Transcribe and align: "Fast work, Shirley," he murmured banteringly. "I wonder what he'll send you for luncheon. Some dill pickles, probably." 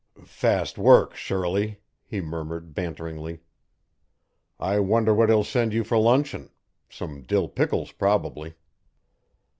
"Fast 0.25 0.79
work, 0.79 1.15
Shirley," 1.15 1.79
he 2.03 2.21
murmured 2.21 2.73
banteringly. 2.73 3.41
"I 4.59 4.79
wonder 4.79 5.13
what 5.13 5.29
he'll 5.29 5.43
send 5.43 5.73
you 5.73 5.83
for 5.83 5.99
luncheon. 5.99 6.49
Some 6.89 7.21
dill 7.21 7.47
pickles, 7.47 7.91
probably." 7.91 8.55